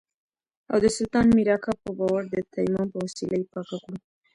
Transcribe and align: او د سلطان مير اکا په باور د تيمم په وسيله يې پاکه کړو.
او 0.71 0.77
د 0.83 0.85
سلطان 0.97 1.25
مير 1.35 1.49
اکا 1.55 1.71
په 1.83 1.89
باور 1.97 2.21
د 2.29 2.35
تيمم 2.53 2.87
په 2.93 2.97
وسيله 3.05 3.35
يې 3.39 3.45
پاکه 3.51 3.75
کړو. 3.83 3.97